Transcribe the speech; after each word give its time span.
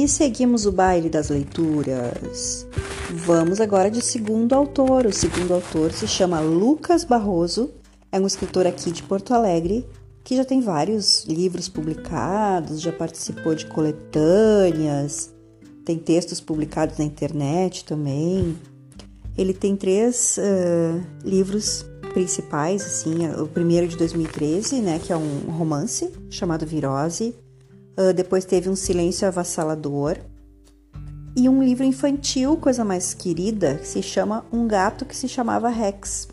E 0.00 0.08
seguimos 0.08 0.64
o 0.64 0.72
baile 0.72 1.10
das 1.10 1.28
leituras. 1.28 2.66
Vamos 3.10 3.60
agora 3.60 3.90
de 3.90 4.02
segundo 4.02 4.54
autor. 4.54 5.04
O 5.04 5.12
segundo 5.12 5.52
autor 5.52 5.92
se 5.92 6.08
chama 6.08 6.40
Lucas 6.40 7.04
Barroso, 7.04 7.70
é 8.10 8.18
um 8.18 8.26
escritor 8.26 8.66
aqui 8.66 8.90
de 8.90 9.02
Porto 9.02 9.34
Alegre 9.34 9.86
que 10.24 10.34
já 10.34 10.42
tem 10.42 10.62
vários 10.62 11.26
livros 11.26 11.68
publicados, 11.68 12.80
já 12.80 12.90
participou 12.90 13.54
de 13.54 13.66
coletâneas, 13.66 15.34
tem 15.84 15.98
textos 15.98 16.40
publicados 16.40 16.96
na 16.96 17.04
internet 17.04 17.84
também. 17.84 18.56
Ele 19.36 19.52
tem 19.52 19.76
três 19.76 20.38
uh, 20.38 21.06
livros 21.22 21.84
principais, 22.14 22.80
assim, 22.80 23.28
o 23.38 23.46
primeiro 23.46 23.86
de 23.86 23.98
2013, 23.98 24.80
né, 24.80 24.98
que 24.98 25.12
é 25.12 25.16
um 25.16 25.50
romance 25.50 26.10
chamado 26.30 26.64
Virose. 26.64 27.34
Uh, 28.00 28.14
depois 28.14 28.46
teve 28.46 28.70
um 28.70 28.74
Silêncio 28.74 29.28
Avassalador 29.28 30.16
e 31.36 31.50
um 31.50 31.62
livro 31.62 31.84
infantil, 31.84 32.56
coisa 32.56 32.82
mais 32.82 33.12
querida, 33.12 33.74
que 33.74 33.86
se 33.86 34.02
chama 34.02 34.46
Um 34.50 34.66
Gato 34.66 35.04
que 35.04 35.14
se 35.14 35.28
chamava 35.28 35.68
Rex. 35.68 36.26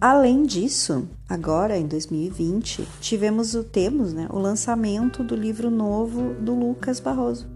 Além 0.00 0.44
disso, 0.44 1.06
agora 1.28 1.76
em 1.76 1.86
2020, 1.86 2.88
tivemos 3.02 3.54
o 3.54 3.62
temos, 3.62 4.14
né, 4.14 4.26
o 4.30 4.38
lançamento 4.38 5.22
do 5.22 5.36
livro 5.36 5.70
novo 5.70 6.32
do 6.34 6.54
Lucas 6.54 6.98
Barroso, 6.98 7.46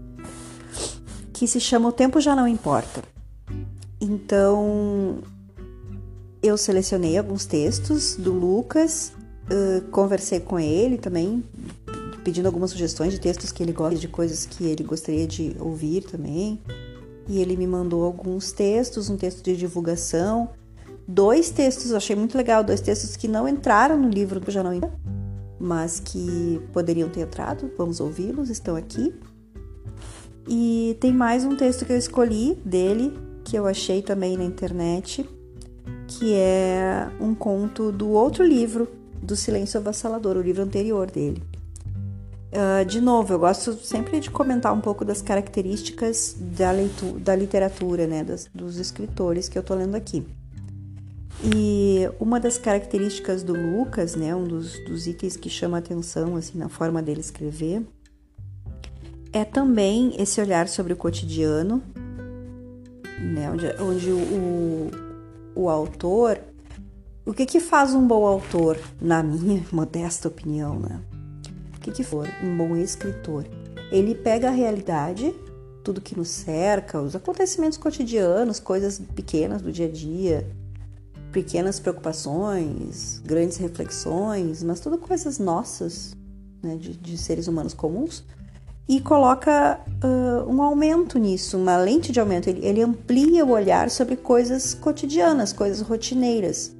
que 1.33 1.47
se 1.47 1.59
chama 1.59 1.89
O 1.89 1.91
Tempo 1.91 2.21
Já 2.21 2.35
Não 2.35 2.47
Importa. 2.47 3.03
Então, 3.99 5.19
eu 6.41 6.55
selecionei 6.55 7.17
alguns 7.17 7.47
textos 7.47 8.15
do 8.15 8.31
Lucas, 8.31 9.11
uh, 9.45 9.81
conversei 9.89 10.39
com 10.39 10.59
ele 10.59 10.97
também, 10.97 11.43
pedindo 12.23 12.45
algumas 12.45 12.71
sugestões 12.71 13.13
de 13.13 13.19
textos 13.19 13.51
que 13.51 13.63
ele 13.63 13.71
gosta, 13.71 13.99
de 13.99 14.07
coisas 14.07 14.45
que 14.45 14.65
ele 14.65 14.83
gostaria 14.83 15.27
de 15.27 15.55
ouvir 15.59 16.03
também. 16.03 16.61
E 17.27 17.39
ele 17.39 17.55
me 17.55 17.67
mandou 17.67 18.03
alguns 18.03 18.51
textos, 18.51 19.09
um 19.09 19.17
texto 19.17 19.43
de 19.43 19.55
divulgação, 19.55 20.49
dois 21.07 21.49
textos, 21.49 21.91
eu 21.91 21.97
achei 21.97 22.15
muito 22.15 22.37
legal, 22.37 22.63
dois 22.63 22.81
textos 22.81 23.15
que 23.15 23.27
não 23.27 23.47
entraram 23.47 23.97
no 23.97 24.09
livro 24.09 24.39
do 24.39 24.51
Já 24.51 24.63
Não 24.63 24.71
mas 25.61 25.99
que 25.99 26.59
poderiam 26.73 27.07
ter 27.07 27.21
entrado. 27.21 27.71
Vamos 27.77 27.99
ouvi-los, 27.99 28.49
estão 28.49 28.75
aqui. 28.75 29.13
E 30.47 30.97
tem 30.99 31.13
mais 31.13 31.45
um 31.45 31.55
texto 31.55 31.85
que 31.85 31.93
eu 31.93 31.97
escolhi 31.97 32.55
dele, 32.65 33.13
que 33.43 33.55
eu 33.55 33.67
achei 33.67 34.01
também 34.01 34.35
na 34.35 34.43
internet, 34.43 35.27
que 36.07 36.33
é 36.33 37.07
um 37.19 37.35
conto 37.35 37.91
do 37.91 38.09
outro 38.09 38.43
livro, 38.43 38.87
do 39.21 39.35
Silêncio 39.35 39.79
Avassalador, 39.79 40.35
o 40.35 40.41
livro 40.41 40.63
anterior 40.63 41.09
dele. 41.11 41.43
Uh, 42.51 42.83
de 42.83 42.99
novo, 42.99 43.33
eu 43.33 43.39
gosto 43.39 43.73
sempre 43.75 44.19
de 44.19 44.29
comentar 44.29 44.73
um 44.73 44.81
pouco 44.81 45.05
das 45.05 45.21
características 45.21 46.35
da, 46.37 46.69
leitura, 46.71 47.19
da 47.19 47.33
literatura, 47.33 48.05
né, 48.05 48.25
das, 48.25 48.49
dos 48.53 48.77
escritores 48.77 49.47
que 49.47 49.57
eu 49.57 49.63
tô 49.63 49.73
lendo 49.73 49.95
aqui. 49.95 50.25
E 51.55 52.09
uma 52.19 52.41
das 52.41 52.57
características 52.57 53.41
do 53.41 53.53
Lucas, 53.53 54.15
né, 54.15 54.35
um 54.35 54.43
dos, 54.43 54.77
dos 54.83 55.07
itens 55.07 55.37
que 55.37 55.49
chama 55.49 55.77
atenção 55.77 56.35
assim 56.35 56.57
na 56.57 56.67
forma 56.67 57.01
dele 57.01 57.21
escrever, 57.21 57.83
é 59.31 59.45
também 59.45 60.13
esse 60.21 60.41
olhar 60.41 60.67
sobre 60.67 60.91
o 60.91 60.97
cotidiano, 60.97 61.81
né, 63.17 63.49
onde, 63.49 63.65
onde 63.81 64.11
o, 64.11 64.91
o 65.55 65.69
autor. 65.69 66.37
O 67.25 67.33
que, 67.33 67.45
que 67.45 67.61
faz 67.61 67.93
um 67.93 68.05
bom 68.05 68.25
autor, 68.25 68.77
na 68.99 69.23
minha 69.23 69.63
modesta 69.71 70.27
opinião, 70.27 70.77
né? 70.77 70.99
Que, 71.81 71.91
que 71.91 72.03
for 72.03 72.27
um 72.43 72.55
bom 72.55 72.77
escritor? 72.77 73.45
Ele 73.91 74.13
pega 74.15 74.47
a 74.47 74.51
realidade, 74.51 75.33
tudo 75.83 75.99
que 75.99 76.15
nos 76.17 76.29
cerca, 76.29 77.01
os 77.01 77.15
acontecimentos 77.15 77.77
cotidianos, 77.77 78.59
coisas 78.59 78.99
pequenas 79.15 79.61
do 79.61 79.71
dia 79.71 79.87
a 79.87 79.91
dia, 79.91 80.47
pequenas 81.31 81.79
preocupações, 81.79 83.19
grandes 83.25 83.57
reflexões, 83.57 84.63
mas 84.63 84.79
tudo 84.79 84.97
coisas 84.97 85.39
nossas, 85.39 86.15
né, 86.61 86.75
de, 86.75 86.95
de 86.95 87.17
seres 87.17 87.47
humanos 87.47 87.73
comuns, 87.73 88.23
e 88.87 88.99
coloca 88.99 89.79
uh, 90.03 90.51
um 90.51 90.61
aumento 90.61 91.17
nisso, 91.17 91.57
uma 91.57 91.77
lente 91.77 92.11
de 92.11 92.19
aumento. 92.19 92.49
Ele, 92.49 92.65
ele 92.65 92.81
amplia 92.81 93.45
o 93.45 93.51
olhar 93.51 93.89
sobre 93.89 94.15
coisas 94.15 94.73
cotidianas, 94.73 95.53
coisas 95.53 95.81
rotineiras. 95.81 96.75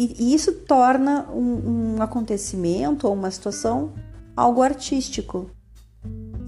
E, 0.00 0.16
e 0.18 0.34
isso 0.34 0.52
torna 0.52 1.28
um, 1.30 1.96
um 1.96 2.02
acontecimento 2.02 3.06
ou 3.06 3.12
uma 3.12 3.30
situação 3.30 3.92
algo 4.34 4.62
artístico. 4.62 5.50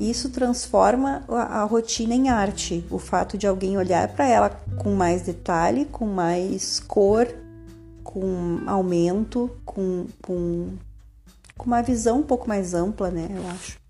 Isso 0.01 0.31
transforma 0.31 1.23
a, 1.29 1.61
a 1.61 1.65
rotina 1.65 2.15
em 2.15 2.31
arte. 2.31 2.83
O 2.91 2.99
fato 2.99 3.37
de 3.37 3.47
alguém 3.47 3.77
olhar 3.77 4.09
para 4.09 4.27
ela 4.27 4.49
com 4.79 4.95
mais 4.95 5.21
detalhe, 5.21 5.85
com 5.85 6.07
mais 6.07 6.81
cor, 6.81 7.29
com 8.03 8.63
aumento, 8.67 9.51
com, 9.67 10.07
com, 10.23 10.71
com 11.55 11.67
uma 11.67 11.83
visão 11.83 12.21
um 12.21 12.23
pouco 12.23 12.49
mais 12.49 12.73
ampla, 12.73 13.11
né? 13.11 13.29
Eu 13.37 13.47
acho 13.51 13.83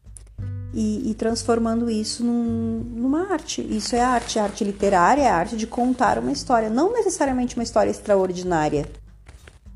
e, 0.75 1.11
e 1.11 1.15
transformando 1.15 1.89
isso 1.91 2.25
num, 2.25 2.83
numa 2.97 3.31
arte. 3.33 3.61
Isso 3.61 3.95
é 3.95 4.01
arte, 4.01 4.39
arte 4.39 4.65
literária, 4.65 5.23
é 5.23 5.31
arte 5.31 5.57
de 5.57 5.67
contar 5.67 6.19
uma 6.19 6.33
história, 6.33 6.69
não 6.71 6.93
necessariamente 6.93 7.55
uma 7.55 7.63
história 7.63 7.91
extraordinária 7.91 8.89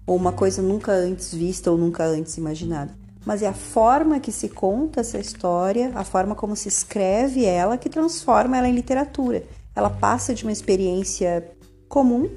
ou 0.06 0.16
uma 0.16 0.32
coisa 0.32 0.62
nunca 0.62 0.92
antes 0.92 1.34
vista 1.34 1.70
ou 1.70 1.76
nunca 1.76 2.04
antes 2.04 2.36
imaginada, 2.36 2.94
mas 3.24 3.42
é 3.42 3.48
a 3.48 3.52
forma 3.52 4.20
que 4.20 4.30
se 4.30 4.48
conta 4.48 5.00
essa 5.00 5.18
história, 5.18 5.90
a 5.94 6.04
forma 6.04 6.34
como 6.34 6.54
se 6.54 6.68
escreve 6.68 7.44
ela 7.44 7.76
que 7.76 7.88
transforma 7.88 8.56
ela 8.56 8.68
em 8.68 8.74
literatura. 8.74 9.42
Ela 9.74 9.90
passa 9.90 10.32
de 10.32 10.44
uma 10.44 10.52
experiência 10.52 11.50
comum, 11.88 12.30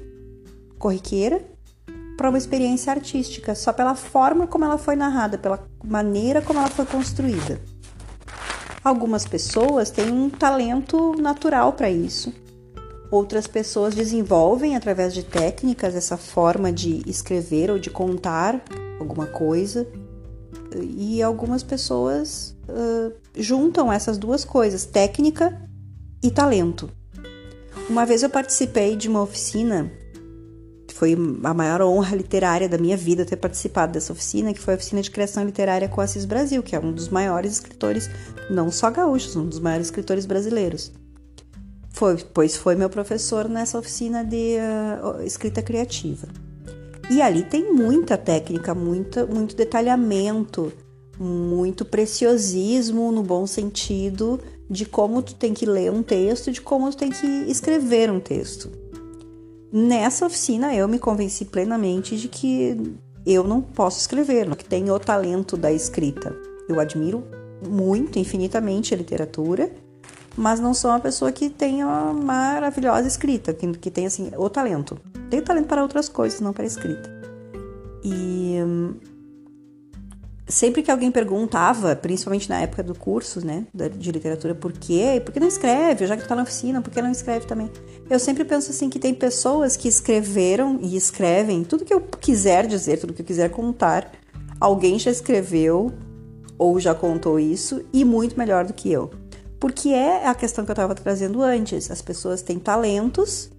corriqueira, 0.78 1.40
para 2.16 2.28
uma 2.28 2.36
experiência 2.36 2.92
artística, 2.92 3.54
só 3.54 3.72
pela 3.72 3.94
forma 3.94 4.46
como 4.46 4.64
ela 4.64 4.76
foi 4.76 4.94
narrada, 4.94 5.38
pela 5.38 5.64
maneira 5.82 6.42
como 6.42 6.58
ela 6.58 6.68
foi 6.68 6.84
construída. 6.84 7.58
Algumas 8.82 9.24
pessoas 9.26 9.90
têm 9.90 10.10
um 10.10 10.28
talento 10.28 11.14
natural 11.18 11.72
para 11.72 11.88
isso. 11.90 12.32
Outras 13.10 13.46
pessoas 13.46 13.94
desenvolvem 13.94 14.76
através 14.76 15.12
de 15.12 15.24
técnicas 15.24 15.94
essa 15.94 16.16
forma 16.16 16.72
de 16.72 17.02
escrever 17.08 17.70
ou 17.70 17.78
de 17.78 17.90
contar 17.90 18.62
alguma 18.98 19.26
coisa. 19.26 19.86
E 20.96 21.20
algumas 21.20 21.62
pessoas 21.62 22.56
uh, 22.68 23.12
juntam 23.34 23.92
essas 23.92 24.16
duas 24.16 24.44
coisas, 24.44 24.84
técnica 24.84 25.60
e 26.22 26.30
talento. 26.30 26.88
Uma 27.88 28.06
vez 28.06 28.22
eu 28.22 28.30
participei 28.30 28.94
de 28.94 29.08
uma 29.08 29.22
oficina 29.22 29.90
foi 31.00 31.16
a 31.44 31.54
maior 31.54 31.80
honra 31.80 32.14
literária 32.14 32.68
da 32.68 32.76
minha 32.76 32.94
vida 32.94 33.24
ter 33.24 33.36
participado 33.36 33.94
dessa 33.94 34.12
oficina, 34.12 34.52
que 34.52 34.60
foi 34.60 34.74
a 34.74 34.76
oficina 34.76 35.00
de 35.00 35.10
criação 35.10 35.42
literária 35.42 35.88
com 35.88 35.98
Assis 35.98 36.26
Brasil, 36.26 36.62
que 36.62 36.76
é 36.76 36.78
um 36.78 36.92
dos 36.92 37.08
maiores 37.08 37.52
escritores, 37.52 38.10
não 38.50 38.70
só 38.70 38.90
gaúchos, 38.90 39.34
um 39.34 39.46
dos 39.46 39.58
maiores 39.58 39.86
escritores 39.86 40.26
brasileiros. 40.26 40.92
Foi, 42.00 42.16
pois 42.32 42.56
foi 42.56 42.74
meu 42.76 42.88
professor 42.88 43.46
nessa 43.46 43.78
oficina 43.78 44.24
de 44.24 44.56
uh, 44.56 45.22
escrita 45.22 45.60
criativa. 45.60 46.28
E 47.10 47.20
ali 47.20 47.42
tem 47.42 47.74
muita 47.74 48.16
técnica, 48.16 48.74
muita, 48.74 49.26
muito 49.26 49.54
detalhamento, 49.54 50.72
muito 51.18 51.84
preciosismo 51.84 53.12
no 53.12 53.22
bom 53.22 53.46
sentido 53.46 54.40
de 54.70 54.86
como 54.86 55.20
tu 55.20 55.34
tem 55.34 55.52
que 55.52 55.66
ler 55.66 55.92
um 55.92 56.02
texto, 56.02 56.50
de 56.50 56.62
como 56.62 56.88
tu 56.88 56.96
tem 56.96 57.10
que 57.10 57.26
escrever 57.50 58.10
um 58.10 58.18
texto. 58.18 58.70
Nessa 59.70 60.24
oficina 60.24 60.74
eu 60.74 60.88
me 60.88 60.98
convenci 60.98 61.44
plenamente 61.44 62.16
de 62.16 62.28
que 62.28 62.94
eu 63.26 63.44
não 63.44 63.60
posso 63.60 64.00
escrever, 64.00 64.48
que 64.56 64.64
tenho 64.64 64.94
o 64.94 64.98
talento 64.98 65.54
da 65.54 65.70
escrita. 65.70 66.34
Eu 66.66 66.80
admiro 66.80 67.22
muito, 67.68 68.18
infinitamente 68.18 68.94
a 68.94 68.96
literatura, 68.96 69.70
mas 70.36 70.60
não 70.60 70.72
sou 70.72 70.90
uma 70.90 71.00
pessoa 71.00 71.32
que 71.32 71.50
tenha 71.50 71.86
uma 71.86 72.12
maravilhosa 72.12 73.06
escrita, 73.06 73.52
que, 73.52 73.66
que 73.72 73.90
tem 73.90 74.06
assim 74.06 74.30
o 74.36 74.48
talento. 74.48 74.98
Tenho 75.28 75.42
talento 75.42 75.66
para 75.66 75.82
outras 75.82 76.08
coisas, 76.08 76.40
não 76.40 76.52
para 76.52 76.64
escrita. 76.64 77.10
E 78.02 78.58
hum, 78.62 78.94
sempre 80.50 80.82
que 80.82 80.90
alguém 80.90 81.10
perguntava, 81.10 81.94
principalmente 81.94 82.48
na 82.48 82.60
época 82.60 82.82
do 82.82 82.94
curso, 82.94 83.44
né, 83.44 83.66
de 83.96 84.10
literatura, 84.10 84.54
por 84.54 84.72
quê? 84.72 85.22
Por 85.24 85.32
que 85.32 85.40
não 85.40 85.46
escreve? 85.48 86.06
Já 86.06 86.16
que 86.16 86.22
tu 86.22 86.28
tá 86.28 86.34
na 86.34 86.42
oficina, 86.42 86.80
por 86.82 86.90
que 86.90 87.00
não 87.00 87.10
escreve 87.10 87.46
também? 87.46 87.70
Eu 88.08 88.18
sempre 88.18 88.44
penso 88.44 88.70
assim 88.70 88.90
que 88.90 88.98
tem 88.98 89.14
pessoas 89.14 89.76
que 89.76 89.88
escreveram 89.88 90.78
e 90.82 90.96
escrevem 90.96 91.62
tudo 91.64 91.84
que 91.84 91.94
eu 91.94 92.00
quiser 92.00 92.66
dizer, 92.66 92.98
tudo 92.98 93.12
que 93.12 93.22
eu 93.22 93.26
quiser 93.26 93.50
contar. 93.50 94.10
Alguém 94.60 94.98
já 94.98 95.10
escreveu 95.10 95.92
ou 96.58 96.78
já 96.78 96.94
contou 96.94 97.38
isso 97.38 97.82
e 97.92 98.04
muito 98.04 98.36
melhor 98.36 98.66
do 98.66 98.72
que 98.72 98.90
eu. 98.90 99.10
Porque 99.60 99.90
é 99.90 100.26
a 100.26 100.34
questão 100.34 100.64
que 100.64 100.70
eu 100.70 100.74
estava 100.74 100.94
trazendo 100.94 101.42
antes. 101.42 101.90
As 101.90 102.00
pessoas 102.00 102.40
têm 102.40 102.58
talentos 102.58 103.50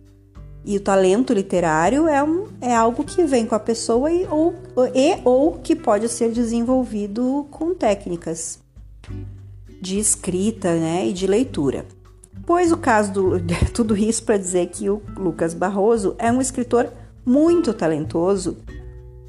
e 0.65 0.75
o 0.75 0.81
talento 0.81 1.33
literário 1.33 2.07
é, 2.07 2.24
um, 2.24 2.48
é 2.59 2.75
algo 2.75 3.03
que 3.03 3.24
vem 3.24 3.45
com 3.45 3.56
a 3.56 3.59
pessoa 3.59 4.12
e 4.12 4.27
ou, 4.27 4.56
e 4.94 5.19
ou 5.24 5.53
que 5.53 5.75
pode 5.75 6.09
ser 6.09 6.31
desenvolvido 6.31 7.48
com 7.51 7.74
técnicas. 7.74 8.59
de 9.81 9.98
escrita 9.98 10.75
né, 10.75 11.07
e 11.07 11.13
de 11.13 11.25
leitura. 11.25 11.86
Pois 12.45 12.71
o 12.71 12.77
caso 12.77 13.12
do 13.12 13.31
tudo 13.74 13.97
isso 13.97 14.24
para 14.24 14.38
dizer 14.38 14.68
que 14.68 14.89
o 14.89 15.01
Lucas 15.18 15.54
Barroso 15.54 16.15
é 16.19 16.31
um 16.31 16.42
escritor 16.42 16.89
muito 17.25 17.74
talentoso 17.74 18.57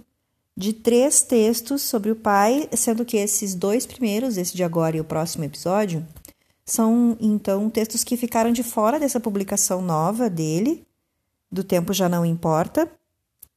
de 0.57 0.73
três 0.73 1.23
textos 1.23 1.83
sobre 1.83 2.11
o 2.11 2.17
pai, 2.17 2.69
sendo 2.73 3.05
que 3.05 3.17
esses 3.17 3.55
dois 3.55 3.87
primeiros, 3.87 4.37
esse 4.37 4.57
de 4.57 4.65
agora 4.65 4.97
e 4.97 5.01
o 5.01 5.05
próximo 5.05 5.45
episódio, 5.45 6.05
são 6.65 7.17
então 7.21 7.69
textos 7.69 8.03
que 8.03 8.17
ficaram 8.17 8.51
de 8.51 8.63
fora 8.63 8.99
dessa 8.99 9.21
publicação 9.21 9.83
nova 9.83 10.31
dele, 10.31 10.87
do 11.51 11.65
tempo 11.65 11.93
já 11.93 12.09
não 12.09 12.25
importa. 12.25 12.91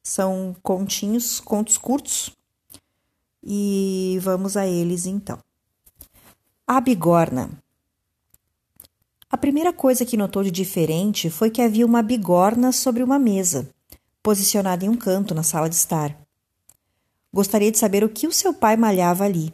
São 0.03 0.55
continhos, 0.63 1.39
contos 1.39 1.77
curtos. 1.77 2.31
E 3.43 4.17
vamos 4.21 4.55
a 4.57 4.65
eles 4.67 5.05
então. 5.05 5.39
A 6.65 6.81
bigorna. 6.81 7.49
A 9.29 9.37
primeira 9.37 9.73
coisa 9.73 10.05
que 10.05 10.15
notou 10.15 10.43
de 10.43 10.51
diferente 10.51 11.29
foi 11.29 11.49
que 11.49 11.61
havia 11.61 11.85
uma 11.85 12.01
bigorna 12.01 12.71
sobre 12.71 13.03
uma 13.03 13.19
mesa, 13.19 13.69
posicionada 14.23 14.85
em 14.85 14.89
um 14.89 14.95
canto 14.95 15.35
na 15.35 15.43
sala 15.43 15.67
de 15.67 15.75
estar. 15.75 16.17
Gostaria 17.33 17.71
de 17.71 17.77
saber 17.77 18.03
o 18.03 18.09
que 18.09 18.25
o 18.25 18.31
seu 18.31 18.53
pai 18.53 18.77
malhava 18.77 19.25
ali. 19.25 19.53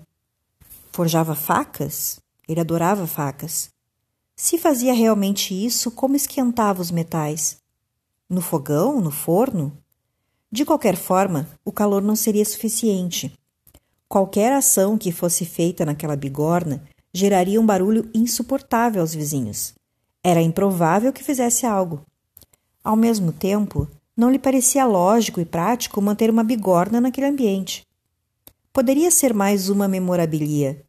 Forjava 0.91 1.33
facas? 1.33 2.19
Ele 2.47 2.59
adorava 2.59 3.07
facas. 3.07 3.71
Se 4.35 4.59
fazia 4.59 4.93
realmente 4.93 5.53
isso, 5.53 5.89
como 5.89 6.15
esquentava 6.15 6.81
os 6.81 6.91
metais? 6.91 7.62
No 8.33 8.41
fogão? 8.41 8.99
No 8.99 9.11
forno? 9.11 9.77
De 10.51 10.65
qualquer 10.65 10.95
forma, 10.95 11.47
o 11.63 11.71
calor 11.71 12.01
não 12.01 12.15
seria 12.15 12.43
suficiente. 12.43 13.31
Qualquer 14.09 14.51
ação 14.51 14.97
que 14.97 15.11
fosse 15.11 15.45
feita 15.45 15.85
naquela 15.85 16.15
bigorna 16.15 16.83
geraria 17.13 17.61
um 17.61 17.65
barulho 17.65 18.09
insuportável 18.11 19.01
aos 19.01 19.13
vizinhos. 19.13 19.75
Era 20.23 20.41
improvável 20.41 21.13
que 21.13 21.23
fizesse 21.23 21.63
algo. 21.63 22.01
Ao 22.83 22.95
mesmo 22.95 23.31
tempo, 23.31 23.87
não 24.17 24.31
lhe 24.31 24.39
parecia 24.39 24.83
lógico 24.83 25.39
e 25.39 25.45
prático 25.45 26.01
manter 26.01 26.31
uma 26.31 26.43
bigorna 26.43 26.99
naquele 26.99 27.27
ambiente. 27.27 27.85
Poderia 28.73 29.11
ser 29.11 29.31
mais 29.31 29.69
uma 29.69 29.87
memorabilia. 29.87 30.83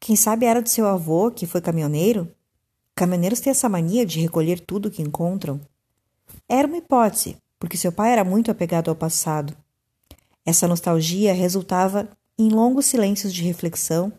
Quem 0.00 0.16
sabe 0.16 0.46
era 0.46 0.60
do 0.60 0.68
seu 0.68 0.88
avô, 0.88 1.30
que 1.30 1.46
foi 1.46 1.60
caminhoneiro? 1.60 2.26
Caminhoneiros 2.96 3.38
têm 3.38 3.52
essa 3.52 3.68
mania 3.68 4.04
de 4.04 4.18
recolher 4.18 4.58
tudo 4.58 4.86
o 4.86 4.90
que 4.90 5.00
encontram. 5.00 5.60
Era 6.48 6.66
uma 6.66 6.78
hipótese, 6.78 7.36
porque 7.58 7.76
seu 7.76 7.92
pai 7.92 8.12
era 8.12 8.24
muito 8.24 8.50
apegado 8.50 8.88
ao 8.88 8.96
passado. 8.96 9.56
Essa 10.44 10.66
nostalgia 10.66 11.34
resultava 11.34 12.08
em 12.38 12.48
longos 12.48 12.86
silêncios 12.86 13.34
de 13.34 13.42
reflexão, 13.42 14.12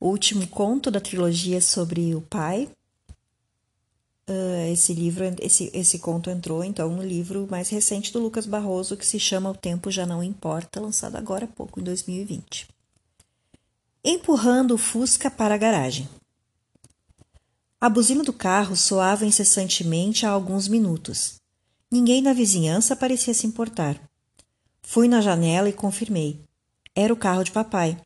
o 0.00 0.08
último 0.08 0.46
conto 0.46 0.90
da 0.90 1.00
trilogia 1.00 1.60
sobre 1.60 2.14
o 2.14 2.20
pai. 2.20 2.68
Uh, 4.28 4.70
esse 4.70 4.92
livro, 4.92 5.24
esse, 5.40 5.70
esse 5.72 5.98
conto 5.98 6.28
entrou 6.28 6.62
então 6.62 6.90
no 6.90 7.02
livro 7.02 7.48
mais 7.50 7.70
recente 7.70 8.12
do 8.12 8.20
Lucas 8.20 8.44
Barroso, 8.44 8.94
que 8.94 9.06
se 9.06 9.18
chama 9.18 9.50
O 9.50 9.56
Tempo 9.56 9.90
Já 9.90 10.04
Não 10.04 10.22
Importa, 10.22 10.80
lançado 10.80 11.16
agora 11.16 11.46
há 11.46 11.48
pouco, 11.48 11.80
em 11.80 11.82
2020. 11.82 12.68
Empurrando 14.04 14.74
o 14.74 14.78
Fusca 14.78 15.30
para 15.30 15.54
a 15.54 15.58
garagem. 15.58 16.06
A 17.80 17.88
buzina 17.88 18.22
do 18.22 18.32
carro 18.32 18.76
soava 18.76 19.24
incessantemente 19.24 20.26
há 20.26 20.30
alguns 20.30 20.68
minutos. 20.68 21.36
Ninguém 21.90 22.20
na 22.20 22.34
vizinhança 22.34 22.94
parecia 22.94 23.32
se 23.32 23.46
importar. 23.46 23.98
Fui 24.82 25.08
na 25.08 25.22
janela 25.22 25.70
e 25.70 25.72
confirmei. 25.72 26.38
Era 26.94 27.14
o 27.14 27.16
carro 27.16 27.44
de 27.44 27.50
papai. 27.50 27.98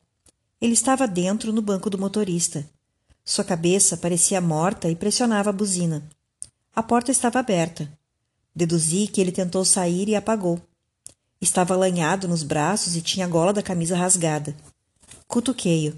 Ele 0.61 0.75
estava 0.75 1.09
dentro 1.09 1.53
no 1.53 1.61
banco 1.61 1.91
do 1.91 1.99
motorista. 1.99 2.65
Sua 3.25 3.45
cabeça 3.45 3.97
parecia 3.97 4.41
morta 4.41 4.89
e 4.89 4.97
pressionava 4.97 5.51
a 5.51 5.53
buzina. 5.53 6.09
A 6.75 6.83
porta 6.83 7.11
estava 7.11 7.39
aberta. 7.39 7.91
Deduzi 8.55 9.07
que 9.07 9.21
ele 9.21 9.33
tentou 9.33 9.65
sair 9.65 10.09
e 10.09 10.17
apagou. 10.17 10.61
Estava 11.41 11.77
lanhado 11.77 12.27
nos 12.29 12.43
braços 12.43 12.97
e 12.97 13.03
tinha 13.03 13.27
a 13.27 13.29
gola 13.29 13.53
da 13.53 13.63
camisa 13.63 13.97
rasgada. 13.97 14.57
Cutuquei-o. 15.27 15.97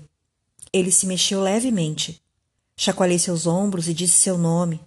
Ele 0.73 0.91
se 0.91 1.07
mexeu 1.07 1.41
levemente. 1.41 2.23
Chacoalhei 2.77 3.19
seus 3.19 3.47
ombros 3.47 3.89
e 3.89 3.95
disse 3.95 4.21
seu 4.21 4.37
nome. 4.37 4.81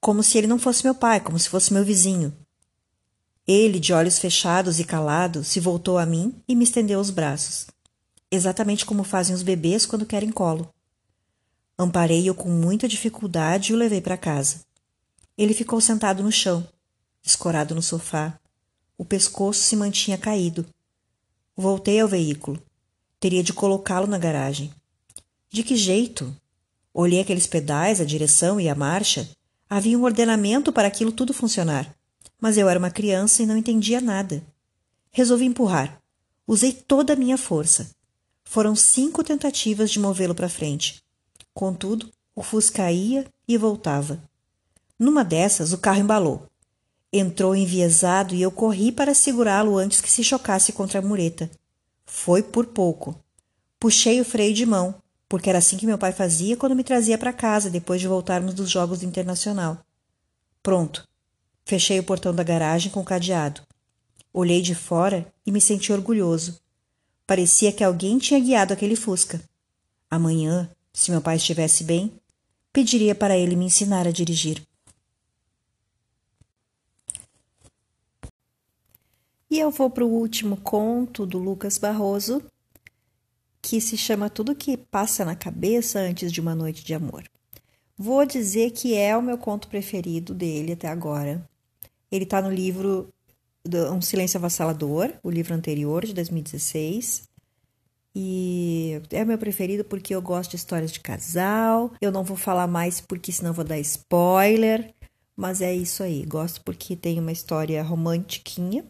Como 0.00 0.22
se 0.22 0.38
ele 0.38 0.46
não 0.46 0.58
fosse 0.58 0.84
meu 0.84 0.94
pai, 0.94 1.20
como 1.20 1.38
se 1.38 1.48
fosse 1.48 1.72
meu 1.72 1.84
vizinho. 1.84 2.36
Ele, 3.46 3.80
de 3.80 3.92
olhos 3.92 4.18
fechados 4.18 4.78
e 4.78 4.84
calado, 4.84 5.42
se 5.42 5.58
voltou 5.58 5.98
a 5.98 6.06
mim 6.06 6.34
e 6.46 6.54
me 6.54 6.64
estendeu 6.64 7.00
os 7.00 7.10
braços 7.10 7.66
exatamente 8.30 8.84
como 8.84 9.04
fazem 9.04 9.34
os 9.34 9.42
bebês 9.42 9.86
quando 9.86 10.06
querem 10.06 10.30
colo. 10.30 10.72
Amparei-o 11.80 12.34
com 12.34 12.48
muita 12.48 12.88
dificuldade 12.88 13.70
e 13.70 13.74
o 13.74 13.78
levei 13.78 14.00
para 14.00 14.16
casa. 14.16 14.64
Ele 15.36 15.54
ficou 15.54 15.80
sentado 15.80 16.24
no 16.24 16.32
chão, 16.32 16.66
escorado 17.22 17.72
no 17.72 17.80
sofá. 17.80 18.36
O 18.96 19.04
pescoço 19.04 19.60
se 19.60 19.76
mantinha 19.76 20.18
caído. 20.18 20.66
Voltei 21.56 22.00
ao 22.00 22.08
veículo. 22.08 22.60
Teria 23.20 23.44
de 23.44 23.52
colocá-lo 23.52 24.08
na 24.08 24.18
garagem. 24.18 24.72
De 25.48 25.62
que 25.62 25.76
jeito? 25.76 26.34
Olhei 26.92 27.20
aqueles 27.20 27.46
pedais, 27.46 28.00
a 28.00 28.04
direção 28.04 28.60
e 28.60 28.68
a 28.68 28.74
marcha. 28.74 29.30
Havia 29.70 29.96
um 29.96 30.02
ordenamento 30.02 30.72
para 30.72 30.88
aquilo 30.88 31.12
tudo 31.12 31.32
funcionar. 31.32 31.94
Mas 32.40 32.56
eu 32.56 32.68
era 32.68 32.78
uma 32.78 32.90
criança 32.90 33.40
e 33.40 33.46
não 33.46 33.56
entendia 33.56 34.00
nada. 34.00 34.42
Resolvi 35.12 35.44
empurrar. 35.44 36.02
Usei 36.44 36.72
toda 36.72 37.12
a 37.12 37.16
minha 37.16 37.38
força. 37.38 37.88
Foram 38.42 38.74
cinco 38.74 39.22
tentativas 39.22 39.92
de 39.92 40.00
movê-lo 40.00 40.34
para 40.34 40.48
frente. 40.48 41.00
Contudo, 41.58 42.08
o 42.36 42.42
Fusca 42.44 42.88
ia 42.92 43.26
e 43.48 43.58
voltava. 43.58 44.22
Numa 44.96 45.24
dessas, 45.24 45.72
o 45.72 45.78
carro 45.78 45.98
embalou. 45.98 46.46
Entrou 47.12 47.52
enviesado 47.52 48.32
e 48.32 48.40
eu 48.40 48.52
corri 48.52 48.92
para 48.92 49.12
segurá-lo 49.12 49.76
antes 49.76 50.00
que 50.00 50.08
se 50.08 50.22
chocasse 50.22 50.72
contra 50.72 51.00
a 51.00 51.02
mureta. 51.02 51.50
Foi 52.06 52.44
por 52.44 52.66
pouco. 52.66 53.20
Puxei 53.76 54.20
o 54.20 54.24
freio 54.24 54.54
de 54.54 54.64
mão, 54.64 55.02
porque 55.28 55.48
era 55.48 55.58
assim 55.58 55.76
que 55.76 55.84
meu 55.84 55.98
pai 55.98 56.12
fazia 56.12 56.56
quando 56.56 56.76
me 56.76 56.84
trazia 56.84 57.18
para 57.18 57.32
casa 57.32 57.68
depois 57.68 58.00
de 58.00 58.06
voltarmos 58.06 58.54
dos 58.54 58.70
Jogos 58.70 59.00
do 59.00 59.06
Internacional. 59.06 59.84
Pronto. 60.62 61.08
Fechei 61.64 61.98
o 61.98 62.04
portão 62.04 62.32
da 62.32 62.44
garagem 62.44 62.92
com 62.92 63.00
o 63.00 63.04
cadeado. 63.04 63.62
Olhei 64.32 64.62
de 64.62 64.76
fora 64.76 65.26
e 65.44 65.50
me 65.50 65.60
senti 65.60 65.92
orgulhoso. 65.92 66.60
Parecia 67.26 67.72
que 67.72 67.82
alguém 67.82 68.16
tinha 68.16 68.38
guiado 68.38 68.72
aquele 68.72 68.94
Fusca. 68.94 69.42
Amanhã, 70.08 70.70
se 70.92 71.10
meu 71.10 71.20
pai 71.20 71.36
estivesse 71.36 71.84
bem, 71.84 72.12
pediria 72.72 73.14
para 73.14 73.36
ele 73.36 73.56
me 73.56 73.66
ensinar 73.66 74.06
a 74.06 74.10
dirigir. 74.10 74.62
E 79.50 79.58
eu 79.58 79.70
vou 79.70 79.88
para 79.88 80.04
o 80.04 80.08
último 80.08 80.58
conto 80.58 81.24
do 81.24 81.38
Lucas 81.38 81.78
Barroso, 81.78 82.42
que 83.62 83.80
se 83.80 83.96
chama 83.96 84.28
Tudo 84.28 84.54
que 84.54 84.76
passa 84.76 85.24
na 85.24 85.34
cabeça 85.34 85.98
antes 86.00 86.30
de 86.30 86.40
uma 86.40 86.54
noite 86.54 86.84
de 86.84 86.94
amor. 86.94 87.24
Vou 87.96 88.24
dizer 88.24 88.70
que 88.70 88.94
é 88.94 89.16
o 89.16 89.22
meu 89.22 89.38
conto 89.38 89.68
preferido 89.68 90.34
dele 90.34 90.72
até 90.72 90.86
agora. 90.88 91.48
Ele 92.10 92.24
está 92.24 92.40
no 92.40 92.50
livro 92.50 93.12
um 93.92 94.00
Silêncio 94.00 94.38
Avassalador, 94.38 95.12
o 95.22 95.30
livro 95.30 95.54
anterior, 95.54 96.04
de 96.04 96.14
2016. 96.14 97.27
E 98.14 99.00
é 99.10 99.24
meu 99.24 99.38
preferido 99.38 99.84
porque 99.84 100.14
eu 100.14 100.22
gosto 100.22 100.50
de 100.50 100.56
histórias 100.56 100.90
de 100.90 101.00
casal. 101.00 101.92
Eu 102.00 102.10
não 102.10 102.24
vou 102.24 102.36
falar 102.36 102.66
mais 102.66 103.00
porque 103.00 103.30
senão 103.30 103.52
vou 103.52 103.64
dar 103.64 103.78
spoiler. 103.78 104.94
Mas 105.36 105.60
é 105.60 105.72
isso 105.74 106.02
aí. 106.02 106.24
Gosto 106.26 106.60
porque 106.62 106.96
tem 106.96 107.20
uma 107.20 107.30
história 107.30 107.82
romantiquinha 107.82 108.84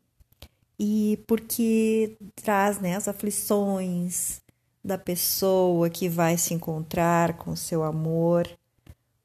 e 0.79 1.23
porque 1.27 2.17
traz 2.37 2.81
né, 2.81 2.97
as 2.97 3.09
aflições 3.09 4.41
da 4.83 4.97
pessoa 4.97 5.91
que 5.91 6.09
vai 6.09 6.39
se 6.39 6.55
encontrar 6.55 7.37
com 7.37 7.55
seu 7.57 7.83
amor, 7.83 8.49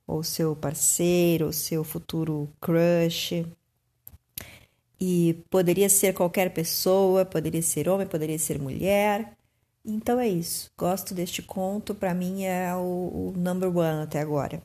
ou 0.05 0.23
seu 0.23 0.55
parceiro, 0.55 1.45
ou 1.45 1.53
seu 1.53 1.83
futuro 1.83 2.49
crush. 2.59 3.45
E 4.99 5.43
poderia 5.49 5.89
ser 5.89 6.13
qualquer 6.13 6.53
pessoa, 6.53 7.25
poderia 7.25 7.61
ser 7.61 7.87
homem, 7.87 8.07
poderia 8.07 8.39
ser 8.39 8.59
mulher. 8.59 9.37
Então 9.85 10.19
é 10.19 10.27
isso. 10.27 10.71
Gosto 10.77 11.13
deste 11.13 11.41
conto, 11.41 11.93
para 11.93 12.13
mim 12.13 12.43
é 12.43 12.73
o, 12.75 12.79
o 12.79 13.33
number 13.35 13.69
one 13.69 14.03
até 14.03 14.19
agora. 14.19 14.61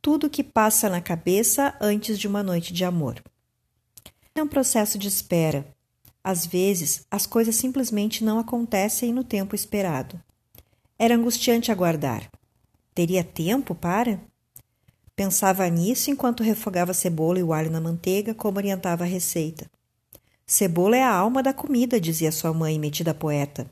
Tudo 0.00 0.30
que 0.30 0.42
passa 0.42 0.88
na 0.88 1.00
cabeça 1.00 1.74
antes 1.80 2.18
de 2.18 2.26
uma 2.26 2.42
noite 2.42 2.72
de 2.72 2.84
amor. 2.84 3.22
É 4.34 4.42
um 4.42 4.48
processo 4.48 4.98
de 4.98 5.08
espera. 5.08 5.66
Às 6.24 6.46
vezes, 6.46 7.06
as 7.10 7.26
coisas 7.26 7.56
simplesmente 7.56 8.24
não 8.24 8.38
acontecem 8.38 9.12
no 9.12 9.22
tempo 9.22 9.54
esperado. 9.54 10.20
Era 10.98 11.14
angustiante 11.14 11.70
aguardar. 11.70 12.30
Teria 12.94 13.22
tempo 13.22 13.74
para? 13.74 14.20
Pensava 15.14 15.68
nisso 15.68 16.10
enquanto 16.10 16.42
refogava 16.42 16.94
cebola 16.94 17.38
e 17.38 17.42
o 17.42 17.52
alho 17.52 17.70
na 17.70 17.80
manteiga, 17.80 18.34
como 18.34 18.58
orientava 18.58 19.04
a 19.04 19.06
receita. 19.06 19.70
Cebola 20.46 20.96
é 20.96 21.02
a 21.02 21.14
alma 21.14 21.42
da 21.42 21.52
comida, 21.52 22.00
dizia 22.00 22.32
sua 22.32 22.52
mãe, 22.52 22.78
metida 22.78 23.12
poeta. 23.12 23.70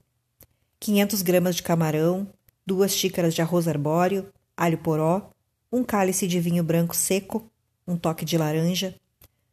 500 0.84 1.22
gramas 1.22 1.56
de 1.56 1.62
camarão, 1.62 2.28
duas 2.66 2.92
xícaras 2.92 3.34
de 3.34 3.40
arroz 3.40 3.66
arbóreo, 3.66 4.28
alho 4.54 4.76
poró, 4.76 5.30
um 5.72 5.82
cálice 5.82 6.28
de 6.28 6.38
vinho 6.38 6.62
branco 6.62 6.94
seco, 6.94 7.50
um 7.88 7.96
toque 7.96 8.22
de 8.22 8.36
laranja, 8.36 8.94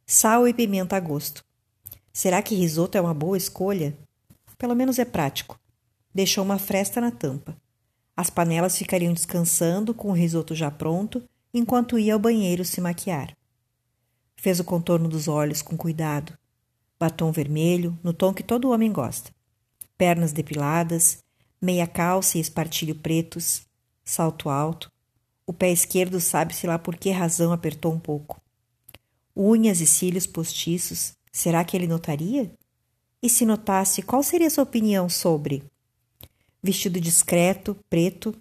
sal 0.06 0.46
e 0.46 0.54
pimenta 0.54 0.98
a 0.98 1.00
gosto. 1.00 1.42
Será 2.12 2.42
que 2.42 2.54
risoto 2.54 2.98
é 2.98 3.02
uma 3.02 3.14
boa 3.14 3.38
escolha? 3.38 3.98
Pelo 4.58 4.76
menos 4.76 5.00
é 5.00 5.06
prático. 5.06 5.58
Deixou 6.14 6.44
uma 6.44 6.60
fresta 6.60 7.00
na 7.00 7.12
tampa. 7.12 7.56
As 8.14 8.30
panelas 8.30 8.78
ficariam 8.78 9.14
descansando 9.14 9.94
com 9.94 10.10
o 10.10 10.14
risoto 10.14 10.54
já 10.54 10.70
pronto 10.70 11.24
enquanto 11.54 11.98
ia 11.98 12.14
ao 12.14 12.20
banheiro 12.20 12.66
se 12.66 12.82
maquiar. 12.82 13.38
Fez 14.36 14.60
o 14.60 14.66
contorno 14.66 15.08
dos 15.08 15.30
olhos 15.30 15.62
com 15.62 15.78
cuidado. 15.78 16.38
Batom 17.00 17.32
vermelho, 17.32 17.98
no 18.04 18.12
tom 18.12 18.34
que 18.34 18.44
todo 18.44 18.72
homem 18.72 18.92
gosta. 18.92 19.32
Pernas 20.02 20.32
depiladas, 20.32 21.20
meia 21.62 21.86
calça 21.86 22.40
e 22.40 22.42
espartilho 22.42 22.96
pretos, 22.96 23.62
salto 24.04 24.50
alto. 24.50 24.92
O 25.46 25.54
pé 25.54 25.70
esquerdo 25.70 26.20
sabe-se 26.20 26.66
lá 26.66 26.80
por 26.80 26.96
que 26.96 27.12
razão 27.12 27.52
apertou 27.54 27.94
um 27.94 28.00
pouco. 28.00 28.42
Unhas 29.38 29.80
e 29.80 29.86
cílios 29.86 30.26
postiços, 30.26 31.14
será 31.32 31.64
que 31.64 31.78
ele 31.78 31.86
notaria? 31.86 32.52
E 33.22 33.30
se 33.30 33.46
notasse, 33.46 34.02
qual 34.02 34.24
seria 34.24 34.50
sua 34.50 34.64
opinião 34.64 35.08
sobre? 35.08 35.62
Vestido 36.64 37.00
discreto, 37.00 37.78
preto, 37.88 38.36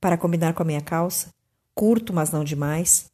para 0.00 0.18
combinar 0.18 0.52
com 0.52 0.64
a 0.64 0.66
meia 0.66 0.80
calça? 0.80 1.28
curto, 1.76 2.12
mas 2.12 2.32
não 2.32 2.42
demais. 2.42 3.06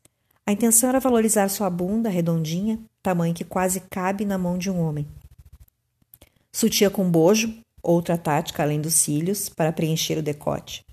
A 0.47 0.53
intenção 0.53 0.89
era 0.89 1.01
valorizar 1.01 1.51
sua 1.51 1.69
bunda 1.69 2.09
redondinha, 2.09 2.79
tamanho 3.03 3.35
que 3.35 3.45
quase 3.45 3.81
cabe 3.91 4.25
na 4.25 4.39
mão 4.39 4.57
de 4.57 4.71
um 4.71 4.81
homem. 4.81 5.07
Sutia 6.53 6.91
com 6.91 7.11
bojo, 7.11 7.55
outra 7.83 8.19
tática 8.19 8.63
além 8.63 8.81
dos 8.81 8.95
cílios, 8.95 9.49
para 9.49 9.73
preencher 9.73 10.19
o 10.19 10.23
decote. 10.23 10.85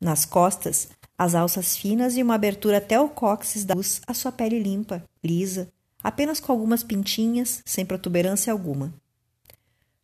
Nas 0.00 0.24
costas, 0.24 0.88
as 1.16 1.34
alças 1.34 1.76
finas 1.76 2.16
e 2.16 2.22
uma 2.22 2.34
abertura 2.34 2.78
até 2.78 3.00
o 3.00 3.08
cóccix 3.08 3.64
da 3.64 3.74
luz 3.74 4.00
a 4.06 4.14
sua 4.14 4.32
pele 4.32 4.58
limpa, 4.58 5.04
lisa, 5.22 5.72
apenas 6.02 6.40
com 6.40 6.52
algumas 6.52 6.82
pintinhas, 6.82 7.62
sem 7.64 7.86
protuberância 7.86 8.52
alguma. 8.52 8.92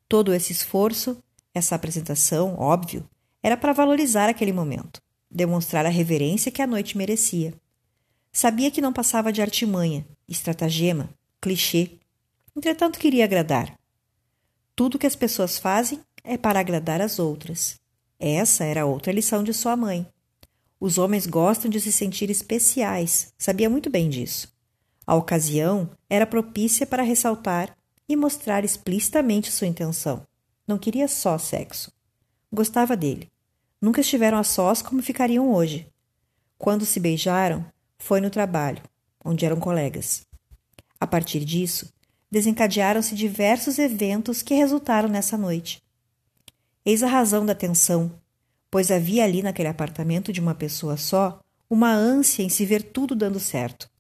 Todo 0.08 0.32
esse 0.32 0.52
esforço, 0.52 1.22
essa 1.52 1.74
apresentação, 1.74 2.54
óbvio, 2.58 3.08
era 3.42 3.56
para 3.56 3.72
valorizar 3.72 4.28
aquele 4.28 4.52
momento 4.52 5.00
demonstrar 5.30 5.84
a 5.84 5.90
reverência 5.90 6.50
que 6.50 6.62
a 6.62 6.66
noite 6.66 6.96
merecia. 6.96 7.54
Sabia 8.32 8.70
que 8.70 8.80
não 8.80 8.92
passava 8.92 9.32
de 9.32 9.42
artimanha, 9.42 10.06
estratagema, 10.28 11.10
clichê. 11.40 11.90
Entretanto, 12.56 12.98
queria 12.98 13.24
agradar. 13.24 13.77
Tudo 14.78 14.96
que 14.96 15.08
as 15.08 15.16
pessoas 15.16 15.58
fazem 15.58 15.98
é 16.22 16.38
para 16.38 16.60
agradar 16.60 17.00
as 17.00 17.18
outras. 17.18 17.80
Essa 18.16 18.62
era 18.62 18.86
outra 18.86 19.12
lição 19.12 19.42
de 19.42 19.52
sua 19.52 19.76
mãe. 19.76 20.06
Os 20.78 20.98
homens 20.98 21.26
gostam 21.26 21.68
de 21.68 21.80
se 21.80 21.90
sentir 21.90 22.30
especiais, 22.30 23.32
sabia 23.36 23.68
muito 23.68 23.90
bem 23.90 24.08
disso. 24.08 24.56
A 25.04 25.16
ocasião 25.16 25.90
era 26.08 26.24
propícia 26.24 26.86
para 26.86 27.02
ressaltar 27.02 27.76
e 28.08 28.14
mostrar 28.14 28.64
explicitamente 28.64 29.50
sua 29.50 29.66
intenção. 29.66 30.24
Não 30.64 30.78
queria 30.78 31.08
só 31.08 31.36
sexo. 31.38 31.90
Gostava 32.52 32.96
dele. 32.96 33.28
Nunca 33.82 34.00
estiveram 34.00 34.38
a 34.38 34.44
sós 34.44 34.80
como 34.80 35.02
ficariam 35.02 35.52
hoje. 35.52 35.88
Quando 36.56 36.86
se 36.86 37.00
beijaram, 37.00 37.66
foi 37.98 38.20
no 38.20 38.30
trabalho, 38.30 38.80
onde 39.24 39.44
eram 39.44 39.58
colegas. 39.58 40.24
A 41.00 41.06
partir 41.06 41.44
disso, 41.44 41.92
desencadearam-se 42.30 43.14
diversos 43.14 43.78
eventos 43.78 44.42
que 44.42 44.54
resultaram 44.54 45.08
nessa 45.08 45.36
noite. 45.36 45.82
Eis 46.84 47.02
a 47.02 47.06
razão 47.06 47.44
da 47.44 47.54
tensão, 47.54 48.12
pois 48.70 48.90
havia 48.90 49.24
ali 49.24 49.42
naquele 49.42 49.68
apartamento 49.68 50.32
de 50.32 50.40
uma 50.40 50.54
pessoa 50.54 50.96
só 50.96 51.40
uma 51.68 51.90
ânsia 51.92 52.42
em 52.42 52.48
se 52.48 52.64
ver 52.64 52.82
tudo 52.82 53.14
dando 53.14 53.38
certo. 53.38 53.90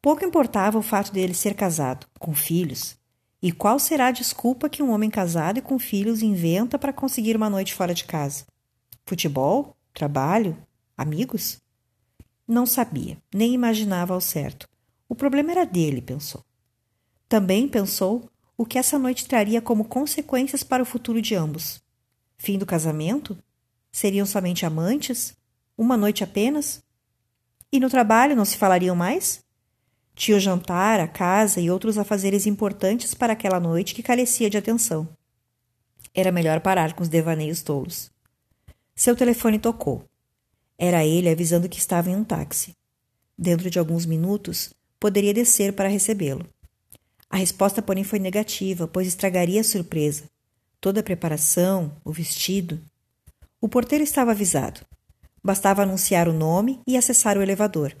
Pouco 0.00 0.24
importava 0.24 0.78
o 0.78 0.82
fato 0.82 1.12
dele 1.12 1.34
ser 1.34 1.54
casado, 1.54 2.06
com 2.18 2.34
filhos. 2.34 2.96
E 3.40 3.52
qual 3.52 3.78
será 3.78 4.08
a 4.08 4.12
desculpa 4.12 4.68
que 4.68 4.82
um 4.82 4.90
homem 4.90 5.10
casado 5.10 5.58
e 5.58 5.62
com 5.62 5.78
filhos 5.78 6.22
inventa 6.22 6.78
para 6.78 6.92
conseguir 6.92 7.36
uma 7.36 7.50
noite 7.50 7.74
fora 7.74 7.94
de 7.94 8.04
casa? 8.04 8.44
Futebol? 9.06 9.76
Trabalho? 9.94 10.56
Amigos? 10.96 11.60
Não 12.46 12.66
sabia, 12.66 13.18
nem 13.32 13.52
imaginava 13.54 14.14
ao 14.14 14.20
certo. 14.20 14.68
O 15.08 15.14
problema 15.14 15.52
era 15.52 15.64
dele, 15.64 16.00
pensou. 16.00 16.42
Também 17.28 17.68
pensou 17.68 18.30
o 18.56 18.64
que 18.64 18.78
essa 18.78 18.98
noite 18.98 19.28
traria 19.28 19.60
como 19.60 19.84
consequências 19.84 20.62
para 20.62 20.82
o 20.82 20.86
futuro 20.86 21.20
de 21.20 21.34
ambos. 21.34 21.82
Fim 22.38 22.58
do 22.58 22.64
casamento? 22.64 23.36
Seriam 23.92 24.24
somente 24.24 24.64
amantes? 24.64 25.36
Uma 25.76 25.96
noite 25.96 26.24
apenas? 26.24 26.82
E 27.70 27.78
no 27.78 27.90
trabalho 27.90 28.34
não 28.34 28.44
se 28.44 28.56
falariam 28.56 28.96
mais? 28.96 29.44
Tinha 30.14 30.36
o 30.36 30.40
jantar, 30.40 30.98
a 31.00 31.06
casa 31.06 31.60
e 31.60 31.70
outros 31.70 31.98
afazeres 31.98 32.46
importantes 32.46 33.12
para 33.14 33.34
aquela 33.34 33.60
noite 33.60 33.94
que 33.94 34.02
carecia 34.02 34.48
de 34.48 34.56
atenção. 34.56 35.08
Era 36.14 36.32
melhor 36.32 36.60
parar 36.60 36.94
com 36.94 37.02
os 37.02 37.08
devaneios 37.08 37.62
tolos. 37.62 38.10
Seu 38.96 39.14
telefone 39.14 39.58
tocou. 39.58 40.04
Era 40.78 41.04
ele 41.04 41.28
avisando 41.28 41.68
que 41.68 41.78
estava 41.78 42.10
em 42.10 42.16
um 42.16 42.24
táxi. 42.24 42.74
Dentro 43.36 43.70
de 43.70 43.78
alguns 43.78 44.06
minutos, 44.06 44.72
poderia 44.98 45.34
descer 45.34 45.74
para 45.74 45.88
recebê-lo. 45.88 46.44
A 47.30 47.36
resposta, 47.36 47.82
porém, 47.82 48.04
foi 48.04 48.18
negativa, 48.18 48.88
pois 48.88 49.06
estragaria 49.06 49.60
a 49.60 49.64
surpresa. 49.64 50.24
Toda 50.80 51.00
a 51.00 51.02
preparação, 51.02 51.92
o 52.04 52.12
vestido. 52.12 52.80
O 53.60 53.68
porteiro 53.68 54.04
estava 54.04 54.30
avisado. 54.30 54.80
Bastava 55.42 55.82
anunciar 55.82 56.28
o 56.28 56.32
nome 56.32 56.80
e 56.86 56.96
acessar 56.96 57.36
o 57.36 57.42
elevador. 57.42 57.94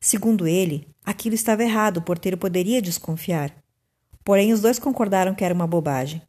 Segundo 0.00 0.46
ele, 0.46 0.86
aquilo 1.04 1.34
estava 1.34 1.64
errado, 1.64 1.96
o 1.96 2.02
porteiro 2.02 2.36
poderia 2.36 2.82
desconfiar. 2.82 3.54
Porém, 4.22 4.52
os 4.52 4.60
dois 4.60 4.78
concordaram 4.78 5.34
que 5.34 5.44
era 5.44 5.54
uma 5.54 5.66
bobagem. 5.66 6.22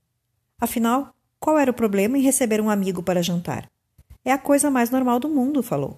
Afinal, 0.60 1.14
qual 1.40 1.60
era 1.60 1.72
o 1.72 1.74
problema 1.74 2.18
em 2.18 2.22
receber 2.22 2.62
um 2.62 2.70
amigo 2.70 3.04
para 3.04 3.22
jantar? 3.22 3.70
É 4.24 4.32
a 4.32 4.38
coisa 4.38 4.72
mais 4.72 4.90
normal 4.90 5.20
do 5.20 5.30
mundo, 5.30 5.62
falou. 5.62 5.98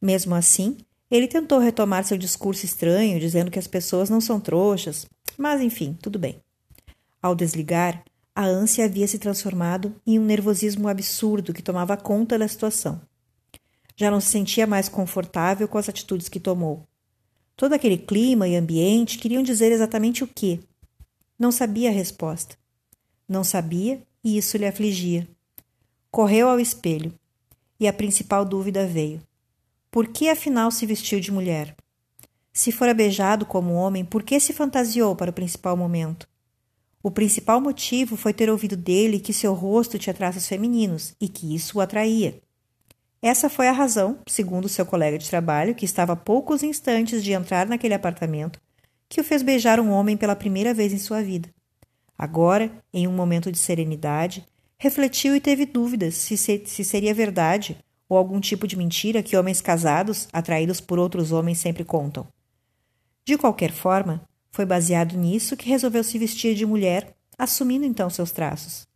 Mesmo 0.00 0.34
assim, 0.34 0.78
ele 1.10 1.28
tentou 1.28 1.58
retomar 1.58 2.04
seu 2.04 2.18
discurso 2.18 2.64
estranho, 2.64 3.20
dizendo 3.20 3.50
que 3.50 3.58
as 3.58 3.66
pessoas 3.66 4.10
não 4.10 4.20
são 4.20 4.40
trouxas, 4.40 5.06
mas 5.38 5.62
enfim, 5.62 5.96
tudo 6.02 6.18
bem. 6.18 6.42
Ao 7.22 7.34
desligar, 7.34 8.04
a 8.34 8.44
ânsia 8.44 8.84
havia 8.84 9.06
se 9.06 9.18
transformado 9.18 9.94
em 10.06 10.18
um 10.18 10.24
nervosismo 10.24 10.88
absurdo 10.88 11.54
que 11.54 11.62
tomava 11.62 11.96
conta 11.96 12.38
da 12.38 12.46
situação. 12.46 13.00
Já 13.96 14.10
não 14.10 14.20
se 14.20 14.28
sentia 14.28 14.66
mais 14.66 14.88
confortável 14.88 15.66
com 15.66 15.78
as 15.78 15.88
atitudes 15.88 16.28
que 16.28 16.38
tomou. 16.38 16.86
Todo 17.56 17.72
aquele 17.72 17.98
clima 17.98 18.46
e 18.46 18.54
ambiente 18.54 19.18
queriam 19.18 19.42
dizer 19.42 19.72
exatamente 19.72 20.22
o 20.22 20.28
quê? 20.28 20.60
Não 21.38 21.50
sabia 21.50 21.88
a 21.88 21.92
resposta. 21.92 22.56
Não 23.28 23.42
sabia 23.42 24.02
e 24.22 24.36
isso 24.36 24.56
lhe 24.56 24.66
afligia. 24.66 25.26
Correu 26.10 26.48
ao 26.48 26.60
espelho 26.60 27.12
e 27.78 27.86
a 27.86 27.92
principal 27.92 28.44
dúvida 28.44 28.86
veio: 28.86 29.20
por 29.90 30.08
que 30.08 30.28
afinal 30.28 30.70
se 30.70 30.84
vestiu 30.84 31.18
de 31.18 31.32
mulher? 31.32 31.74
Se 32.58 32.72
fora 32.72 32.92
beijado 32.92 33.46
como 33.46 33.74
homem, 33.74 34.04
por 34.04 34.24
que 34.24 34.40
se 34.40 34.52
fantasiou 34.52 35.14
para 35.14 35.30
o 35.30 35.32
principal 35.32 35.76
momento? 35.76 36.28
O 37.00 37.08
principal 37.08 37.60
motivo 37.60 38.16
foi 38.16 38.32
ter 38.32 38.50
ouvido 38.50 38.76
dele 38.76 39.20
que 39.20 39.32
seu 39.32 39.54
rosto 39.54 39.96
tinha 39.96 40.12
traços 40.12 40.48
femininos 40.48 41.14
e 41.20 41.28
que 41.28 41.54
isso 41.54 41.78
o 41.78 41.80
atraía. 41.80 42.40
Essa 43.22 43.48
foi 43.48 43.68
a 43.68 43.72
razão, 43.72 44.18
segundo 44.26 44.68
seu 44.68 44.84
colega 44.84 45.16
de 45.16 45.30
trabalho, 45.30 45.72
que 45.72 45.84
estava 45.84 46.14
a 46.14 46.16
poucos 46.16 46.64
instantes 46.64 47.22
de 47.22 47.30
entrar 47.30 47.64
naquele 47.68 47.94
apartamento, 47.94 48.60
que 49.08 49.20
o 49.20 49.24
fez 49.24 49.40
beijar 49.40 49.78
um 49.78 49.90
homem 49.90 50.16
pela 50.16 50.34
primeira 50.34 50.74
vez 50.74 50.92
em 50.92 50.98
sua 50.98 51.22
vida. 51.22 51.48
Agora, 52.18 52.72
em 52.92 53.06
um 53.06 53.12
momento 53.12 53.52
de 53.52 53.58
serenidade, 53.58 54.44
refletiu 54.76 55.36
e 55.36 55.40
teve 55.40 55.64
dúvidas 55.64 56.16
se, 56.16 56.36
se, 56.36 56.64
se 56.66 56.82
seria 56.82 57.14
verdade 57.14 57.78
ou 58.08 58.18
algum 58.18 58.40
tipo 58.40 58.66
de 58.66 58.76
mentira 58.76 59.22
que 59.22 59.36
homens 59.36 59.60
casados, 59.60 60.26
atraídos 60.32 60.80
por 60.80 60.98
outros 60.98 61.30
homens, 61.30 61.58
sempre 61.58 61.84
contam. 61.84 62.26
De 63.28 63.36
qualquer 63.36 63.72
forma, 63.72 64.26
foi 64.50 64.64
baseado 64.64 65.14
nisso 65.14 65.54
que 65.54 65.68
resolveu 65.68 66.02
se 66.02 66.18
vestir 66.18 66.54
de 66.54 66.64
mulher, 66.64 67.14
assumindo 67.36 67.84
então 67.84 68.08
seus 68.08 68.32
traços. 68.32 68.88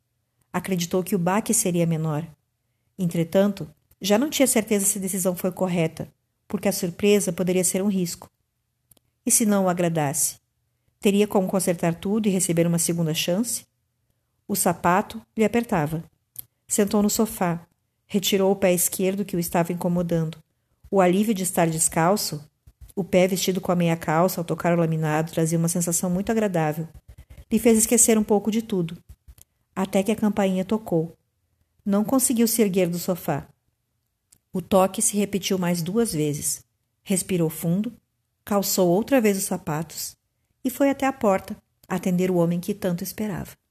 Acreditou 0.50 1.02
que 1.02 1.14
o 1.14 1.18
baque 1.18 1.52
seria 1.52 1.84
menor. 1.84 2.26
Entretanto, 2.98 3.68
já 4.00 4.16
não 4.16 4.30
tinha 4.30 4.46
certeza 4.46 4.86
se 4.86 4.96
a 4.96 5.02
decisão 5.02 5.36
foi 5.36 5.52
correta, 5.52 6.10
porque 6.48 6.66
a 6.66 6.72
surpresa 6.72 7.30
poderia 7.30 7.62
ser 7.62 7.82
um 7.82 7.88
risco. 7.88 8.30
E 9.26 9.30
se 9.30 9.44
não 9.44 9.66
o 9.66 9.68
agradasse? 9.68 10.36
Teria 10.98 11.28
como 11.28 11.46
consertar 11.46 11.94
tudo 11.94 12.26
e 12.26 12.30
receber 12.30 12.66
uma 12.66 12.78
segunda 12.78 13.12
chance? 13.12 13.66
O 14.48 14.56
sapato 14.56 15.20
lhe 15.36 15.44
apertava. 15.44 16.02
Sentou 16.66 17.02
no 17.02 17.10
sofá, 17.10 17.66
retirou 18.06 18.50
o 18.50 18.56
pé 18.56 18.72
esquerdo 18.72 19.26
que 19.26 19.36
o 19.36 19.38
estava 19.38 19.74
incomodando. 19.74 20.38
O 20.90 21.02
alívio 21.02 21.34
de 21.34 21.42
estar 21.42 21.68
descalço 21.68 22.42
o 22.94 23.02
pé 23.02 23.26
vestido 23.26 23.60
com 23.60 23.72
a 23.72 23.76
meia 23.76 23.96
calça 23.96 24.40
ao 24.40 24.44
tocar 24.44 24.76
o 24.76 24.80
laminado 24.80 25.32
trazia 25.32 25.58
uma 25.58 25.68
sensação 25.68 26.10
muito 26.10 26.30
agradável. 26.30 26.88
Lhe 27.50 27.58
fez 27.58 27.78
esquecer 27.78 28.18
um 28.18 28.24
pouco 28.24 28.50
de 28.50 28.62
tudo. 28.62 28.96
Até 29.74 30.02
que 30.02 30.12
a 30.12 30.16
campainha 30.16 30.64
tocou. 30.64 31.16
Não 31.84 32.04
conseguiu 32.04 32.46
se 32.46 32.62
erguer 32.62 32.88
do 32.88 32.98
sofá. 32.98 33.48
O 34.52 34.60
toque 34.60 35.00
se 35.00 35.16
repetiu 35.16 35.58
mais 35.58 35.82
duas 35.82 36.12
vezes. 36.12 36.64
Respirou 37.02 37.48
fundo, 37.48 37.92
calçou 38.44 38.88
outra 38.88 39.20
vez 39.20 39.38
os 39.38 39.44
sapatos 39.44 40.16
e 40.64 40.70
foi 40.70 40.90
até 40.90 41.06
a 41.06 41.12
porta 41.12 41.56
atender 41.88 42.30
o 42.30 42.36
homem 42.36 42.60
que 42.60 42.74
tanto 42.74 43.02
esperava. 43.02 43.61